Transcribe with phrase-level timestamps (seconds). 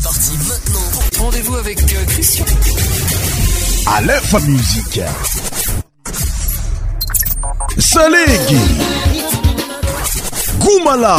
[0.00, 1.24] C'est parti maintenant.
[1.24, 2.44] Rendez-vous avec euh, Christian.
[3.92, 5.00] À l'info musique.
[7.78, 8.60] Salégui.
[10.60, 11.18] Goumala.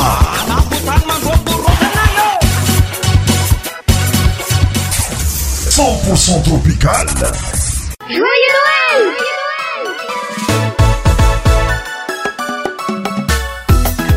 [5.76, 7.08] pour tropical.
[8.08, 9.39] Joyeux Noël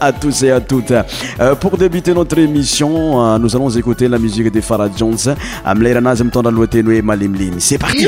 [0.00, 0.92] à tous et à toutes.
[1.40, 5.14] Euh, pour débuter notre émission, euh, nous allons écouter la musique de Farah Jones.
[7.58, 8.06] C'est parti.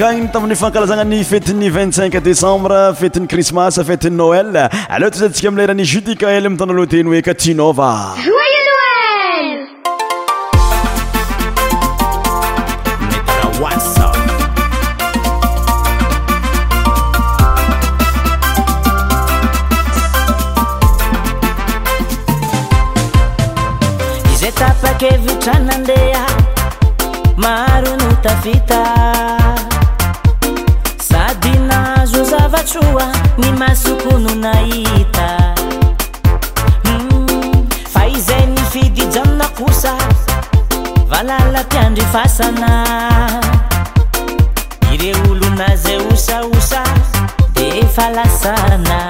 [0.00, 4.48] kagnny tavan'ny fankalazagna n'ny fetiny 2it5in décembre fetiny krismas fetiny noël
[4.96, 8.16] aloat za ntsika amileran'ny judi ka ely amitana loateno eka tianova
[32.64, 33.06] troa
[33.40, 35.28] ny masoko no nahita
[36.84, 39.94] mm, fa izay ny fidijamina kosa
[41.12, 42.70] valala tiandry fasana
[44.92, 46.84] ireo olonazay osaosa
[47.54, 49.09] de falasana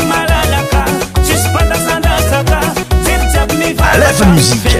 [4.01, 4.77] Bref musique.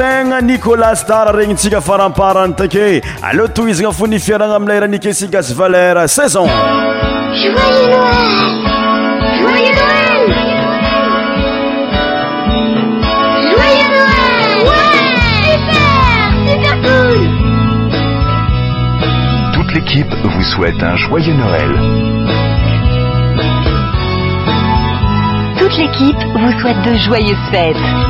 [0.00, 2.86] tegna nicolas star regny tsika faramparany take
[3.28, 6.06] aleo toy izagna fo ny Joyeux Noël raha nikesika sy valera
[19.54, 21.72] Toute l'équipe vous souhaite un joyeux Noël.
[25.58, 28.09] Toute l'équipe vous souhaite de joyeuses fêtes.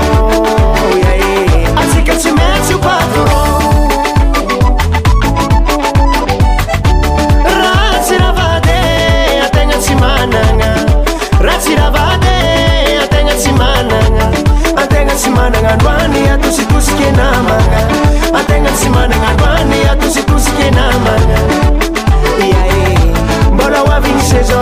[18.75, 21.37] basi mananga twani atusitusike namana
[22.51, 22.87] yae
[23.53, 24.59] mbora wavinsezo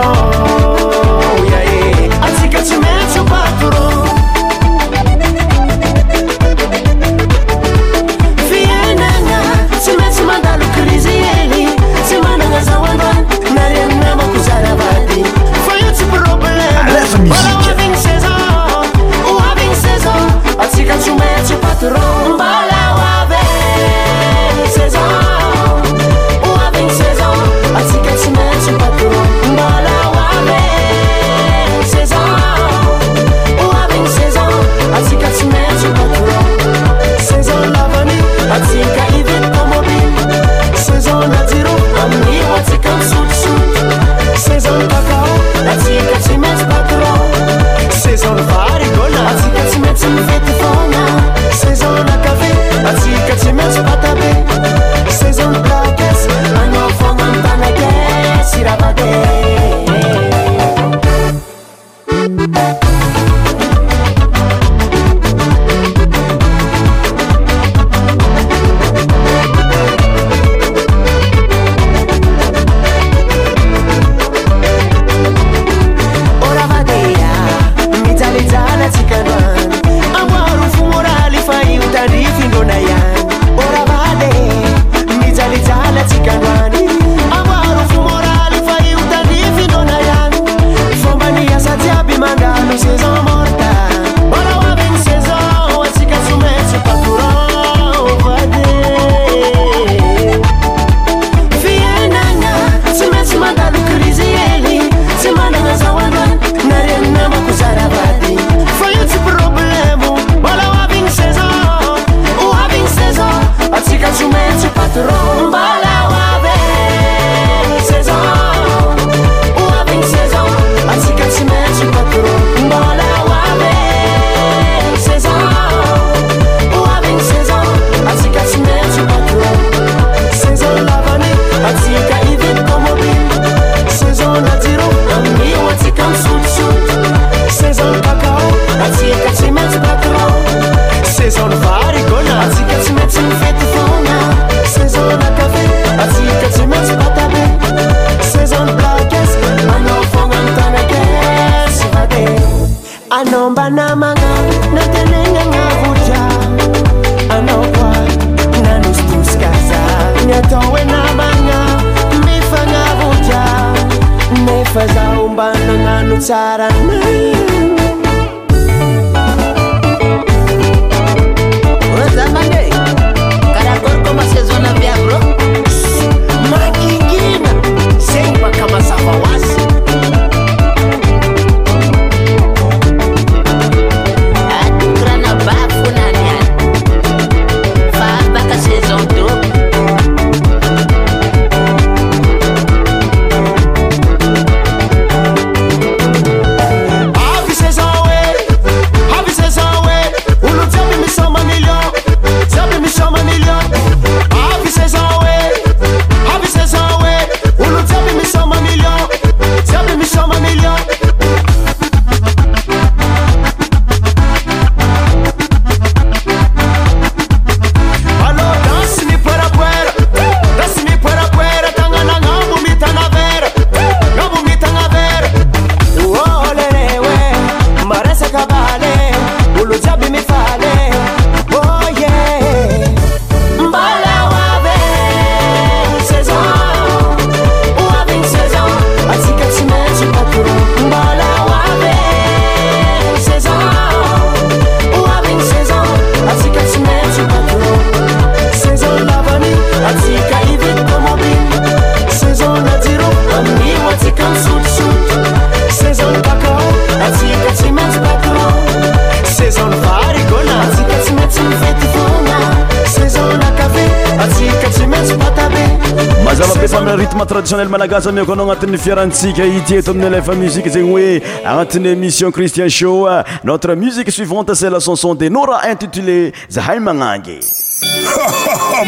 [267.58, 272.32] traditionnel malagasy amiako anao agnatin'ny fiarantsika ity eto amin'ny lefa musique zegny hoe agnatin'ny émission
[272.32, 273.06] christian show
[273.44, 277.40] notre musique suivante c'est la chanson de Nora intitulée zahay magnangy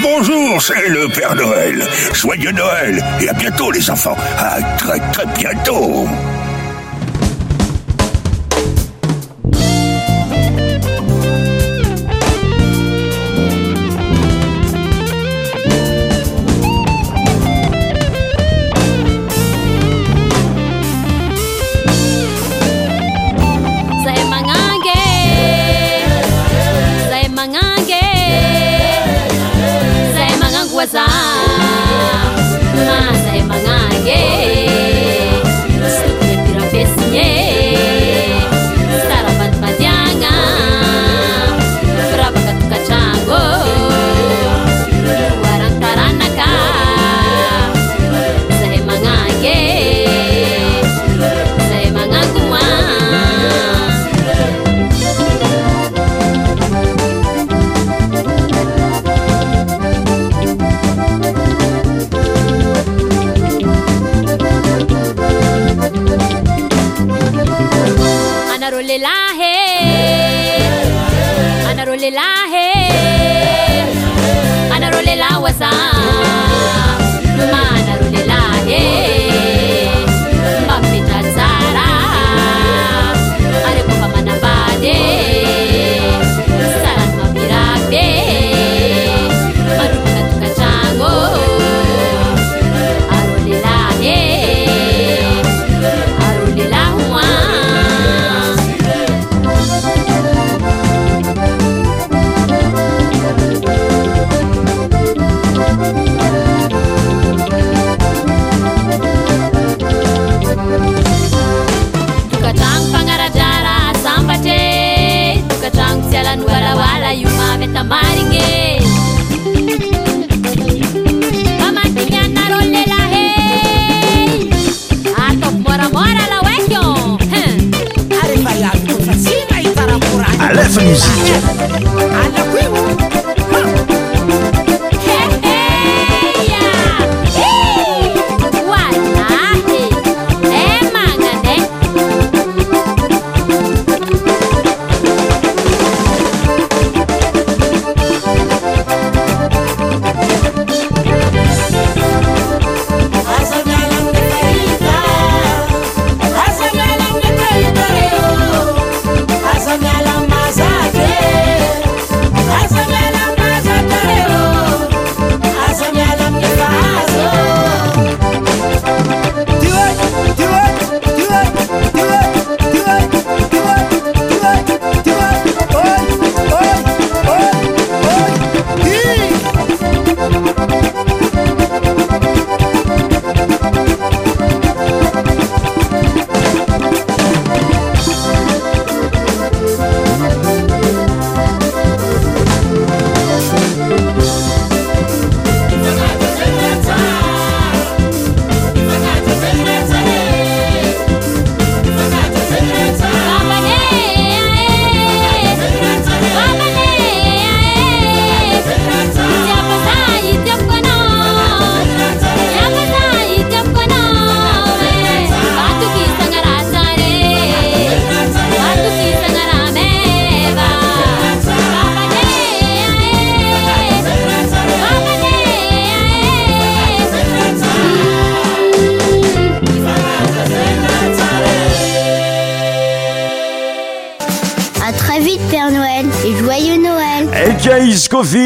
[0.01, 1.83] Bonjour, c'est le Père Noël.
[2.13, 4.15] Soyez Noël et à bientôt les enfants.
[4.37, 6.07] À très très bientôt.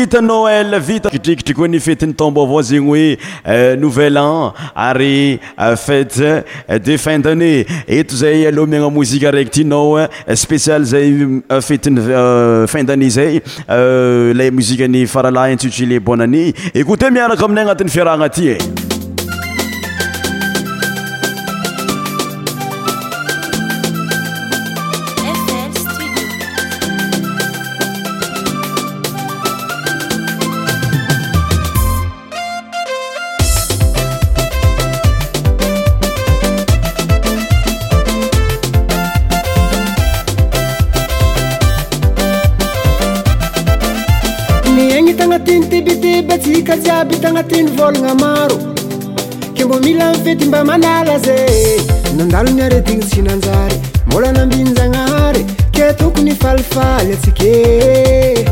[0.10, 6.20] ta noel vita kidrikitry koa nifetin'ny tombo avao zegny hoe nouvell an ary euh, fête
[6.26, 11.14] euh, de fin dannée eto zay aloha euh, miagna mozika araiky tyanaoa spésial zay
[11.62, 13.40] fetin'ny fin danée zay
[14.34, 18.79] ilay mozike ny faralah intutile bonn anée écouté miaraka aminay agnatin'ny fiarahagna aty e
[46.72, 48.58] a jiaby itagnatin'ny vôlagna maro
[49.58, 51.34] ke mbô mila m'fidy mba manala za
[52.18, 53.78] nandalony aradigny tsy hnanjary
[54.12, 55.42] mola nambinyzagnahary
[55.74, 57.58] ke tokony valifaly atsyky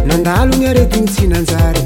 [0.10, 1.86] nandalony aradigny tsyhnanjary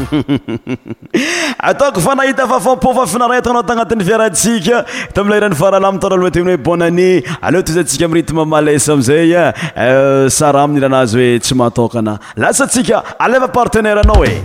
[1.70, 4.78] ataoko fanahita fafampofa finaretagna anao tagnatin'ny viaratsika
[5.16, 7.08] ta miilay rany varalamitonra aloha teaminy hoe bonani
[7.48, 9.30] aleoa toyizatsika amirity mamalasy amizay
[10.38, 11.26] sara aminyirahanazy eh.
[11.26, 14.40] eh, hoe tsy mahatokana lasa tsika alema partenaireanao e eh.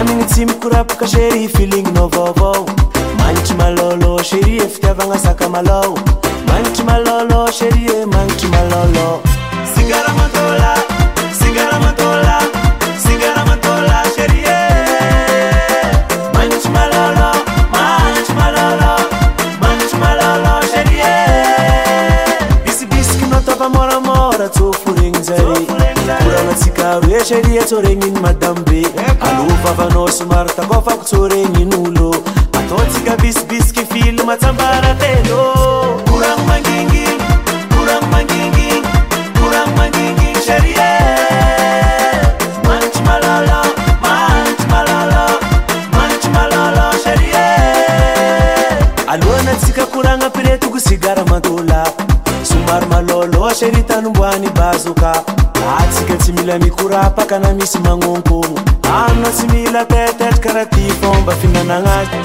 [0.00, 2.66] anygny tsymykorapaka sery filinynavavao
[3.18, 5.94] manitry malola serye fiti avagnasaka malaho
[6.48, 9.06] manitry malolo serye manitry malolo
[27.26, 28.86] serie torenin madambe
[29.28, 32.08] alovavana sumar takofaku toreninulo
[32.54, 34.16] matotikabisbiskifil
[49.12, 51.80] aluanatsikakurangapiretokusigara matola
[52.48, 55.10] sumar malolo aseritanboani bazuka
[55.66, 58.56] ary tsykatsy mila mikorapakana misy manonkono
[58.98, 62.24] aryna tsy mila tetetra karah tifon bafinananazya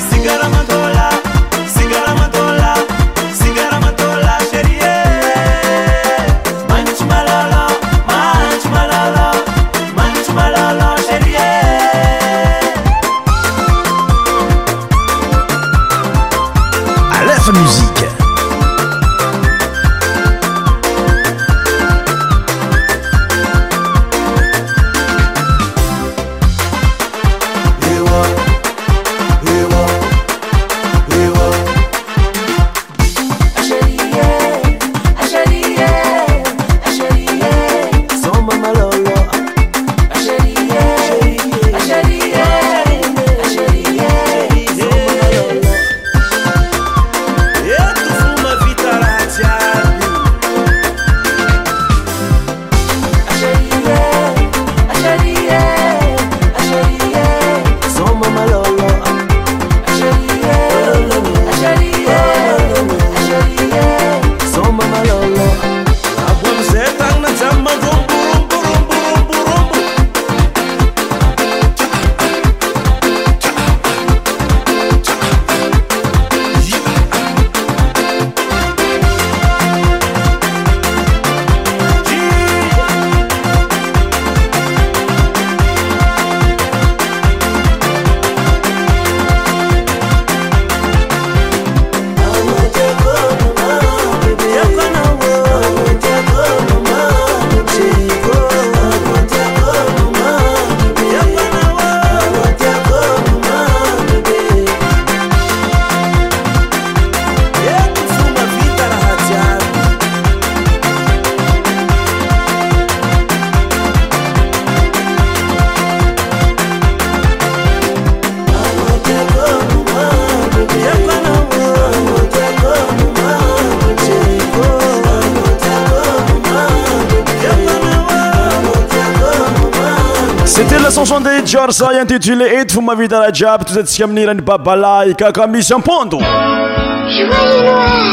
[130.92, 134.34] chanson de George été intitulé Et vous m'avez dans la job, tout êtes amené à
[134.34, 136.20] babala et kaka mission pondo.
[136.20, 138.04] Joyeux Noël!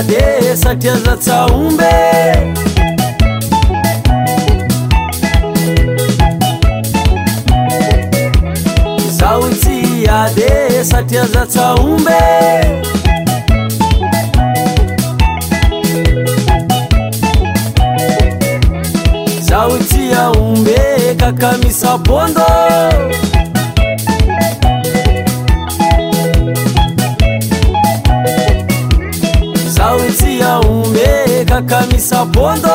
[0.00, 1.92] eatriazatsaobe
[9.16, 10.50] zahotsy ade
[10.90, 12.20] satriazatsaombe
[19.48, 20.78] zahotsi aombe
[21.20, 22.48] kakamisapondo
[31.72, 32.68] camisa bondo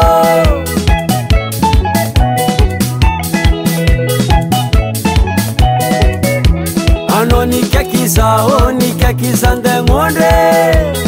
[7.19, 10.29] anonikekizao nikekiza ndengonde
[10.95, 11.06] oh,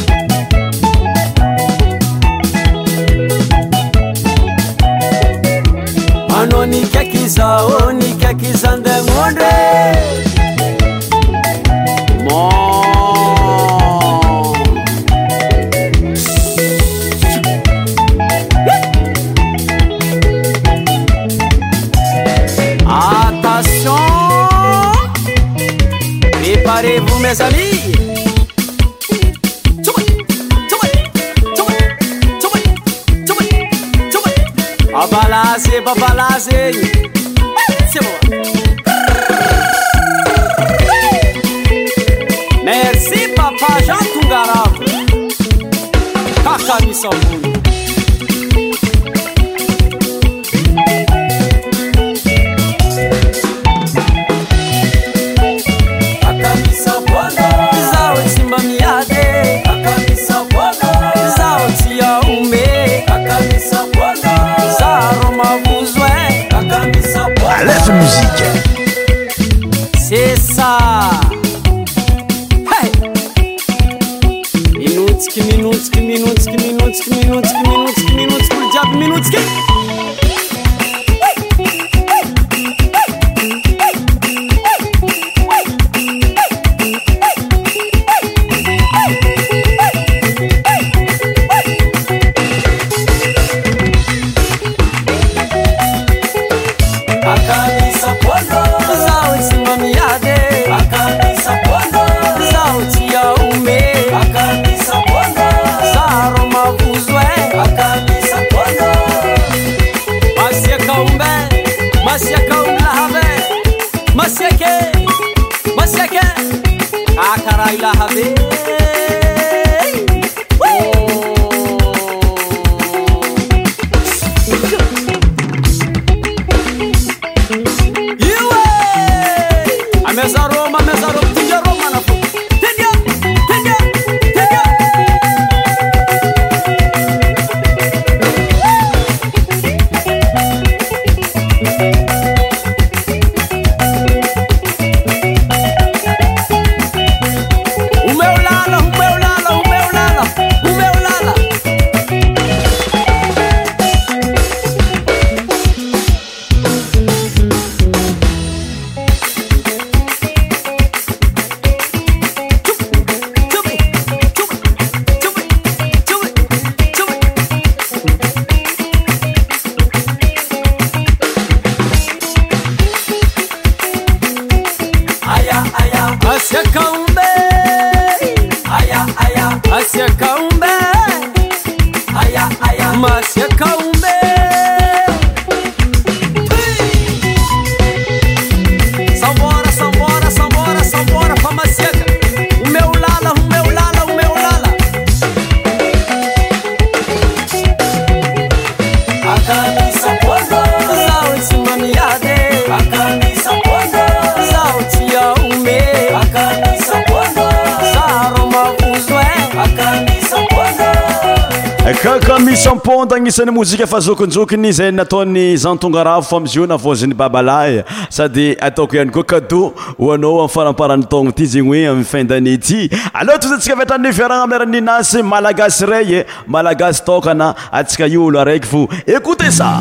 [211.93, 217.83] kaka misy amponde agnisan'ny mozika fa zokinjokiny zay nataony zantonga rahafa amizy o navozany babalay
[218.09, 222.57] sady ataoko ihany koa kadeau hoanao amin'ny faramparany taogno ity zegny hoe aminy fin dané
[222.57, 228.39] ty alehaton za ntsika vitranyviaragna ami'ny araninasy malagasy ray e malagasy tokana atsika io olo
[228.39, 229.71] araiky fô écoute sa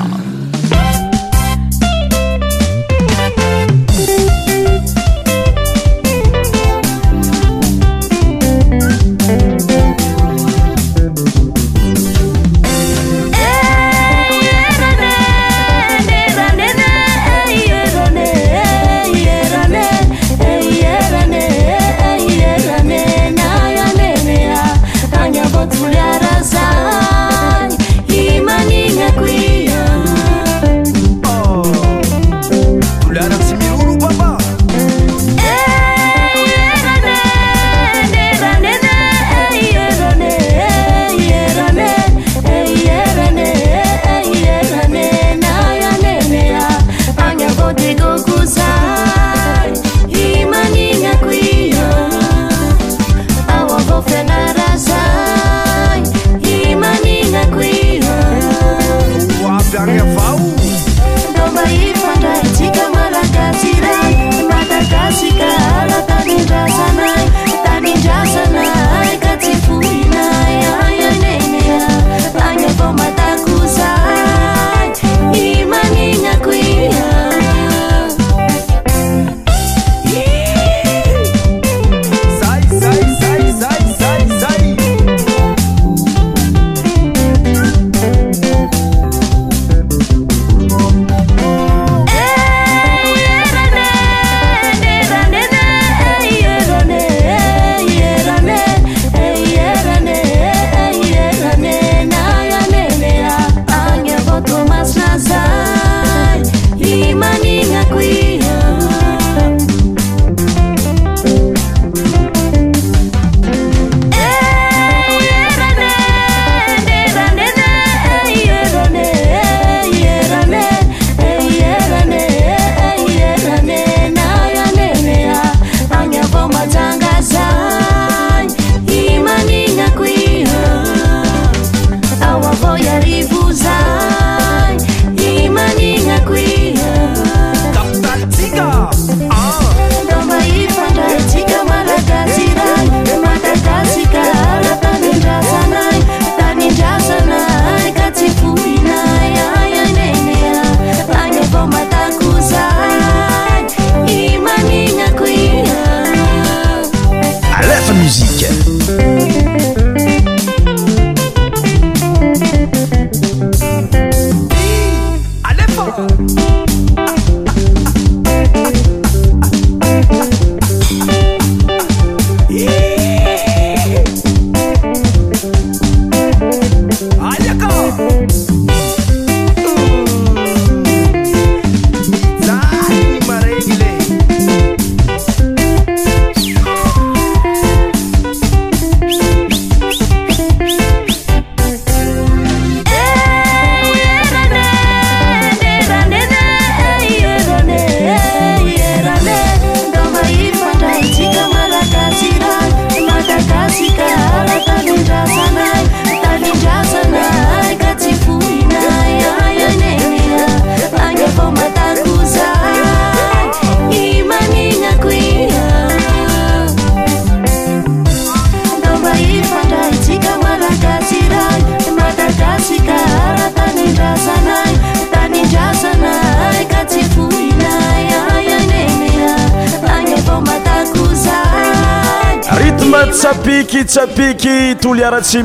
[233.48, 235.38] tsapiky tsapiky toliaratsy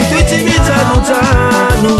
[0.00, 1.94] itwitimizanutano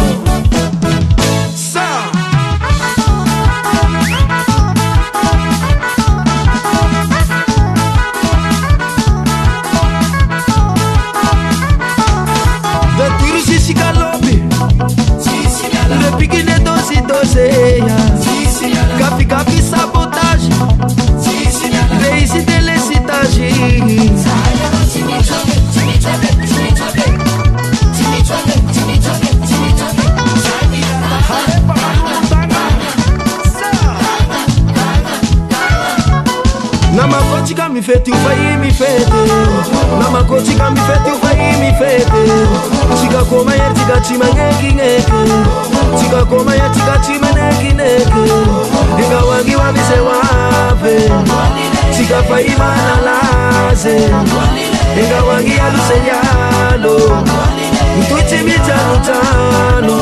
[37.09, 39.07] makochi kamifeti ufai mifete
[40.05, 42.07] na makochi kamifeti ufai mifete
[43.01, 45.03] chikakoma ye chikachima ngekingeke
[46.01, 48.05] chikakoma ye chikachima nekineke
[49.05, 51.09] ingawangiwa vise wape
[52.59, 53.97] mana laze
[55.03, 56.95] ingawangiya luseyalo
[58.01, 59.97] mtuchimitanutano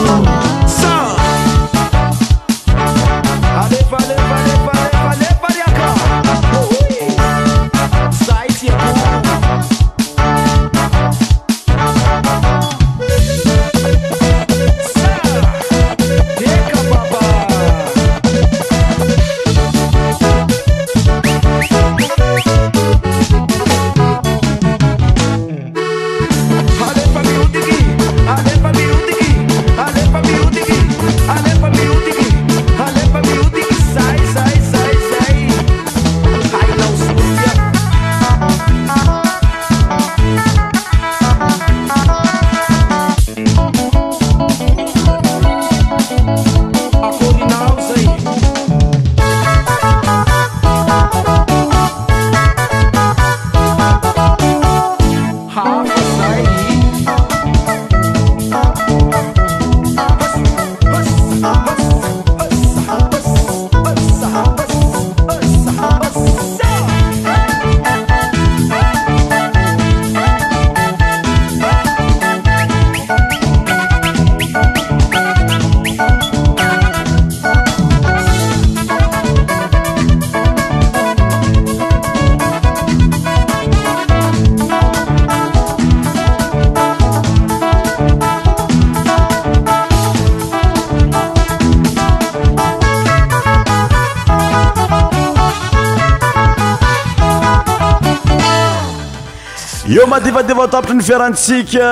[99.98, 101.84] eomahadivadivatapitra ny fiarahntsika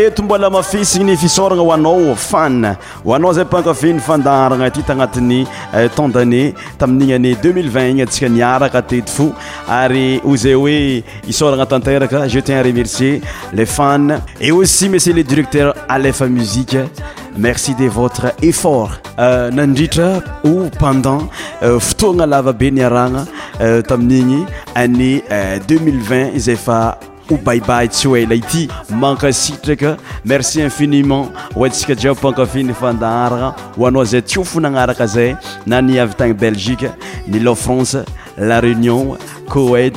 [0.00, 5.40] etombola mafisinifiisorana hoanao fan oanao zay pankafinyfandarana aty tanatin'ny
[5.76, 9.28] eh, tandané tamin'igny ané 2020 igny atsika niaraka tet fo
[9.68, 13.20] ary o zay hoe isorana tanteraka je tiens remercier
[13.52, 16.78] le fan e aussi mensieur le directeur alef musike
[17.36, 21.28] merci de votre effort euh, nandritra o pendant
[21.62, 23.26] euh, fotoana lavabe niarana
[23.60, 25.22] euh, tamin'igny ané
[25.68, 26.56] 2020zy
[27.32, 29.96] ou bye bye tsoe la ity mankasitraka
[30.28, 35.34] merci infiniment hoantsika jiaby mpankafiny fandaharagna ho anao zay tsiofo nagnaraka zay
[35.66, 36.90] na ny avy belgique
[37.26, 37.96] ni la france
[38.36, 39.16] la réunion
[39.48, 39.96] koet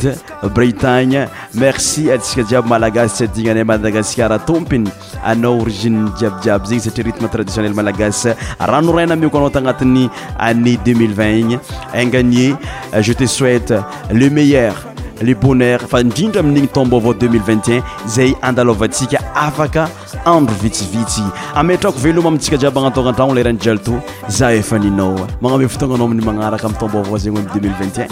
[0.55, 4.87] bretagne merci atsika jiaby malagasy tsy adignanay madagasikara tompiny
[5.25, 8.29] anao j'ai jiabijiaby C'est le rythme traditionnel malagasy
[8.59, 10.07] raha noraina amioko anao tagnatin'ny
[10.39, 12.55] année 2020 igny gagné.
[12.99, 13.73] je te souhaite
[14.09, 19.87] le meilleur le bonnaire fa indrindra amin'igny tombô avao 2021 zay andalovatsika afaka
[20.25, 21.21] andro vitsivitsy
[21.55, 23.93] ametrako veloma amintsika jiaba agnatogan-dragno lerany jialy to
[24.27, 28.07] za efa ninao magname fotognanao ami' magnaraka ami'ny tombôvao zegy o n 2021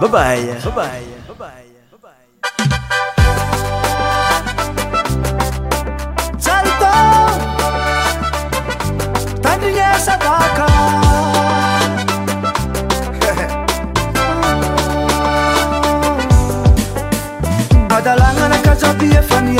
[0.00, 0.38] babay
[18.80, 19.58] Just be a funny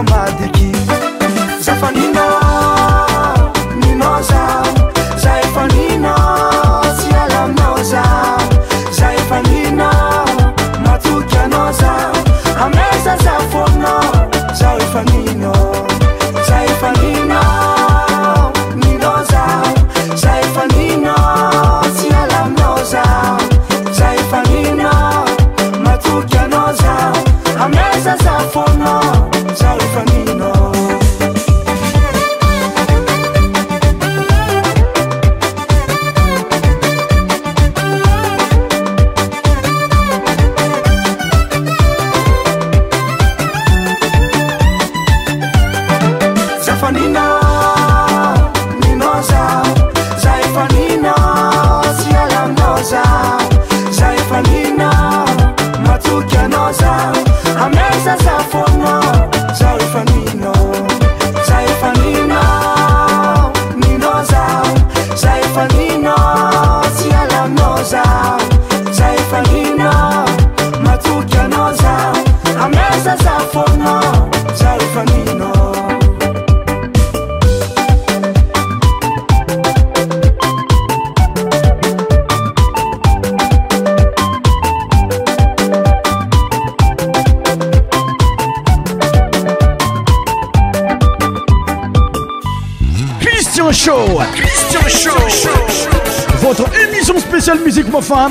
[0.00, 0.72] مدكي
[1.62, 2.11] فن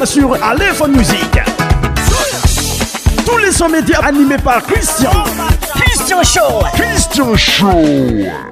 [0.05, 1.39] sur alephone musiq
[3.25, 8.50] tous les son média animé par christiancristian ow cristian show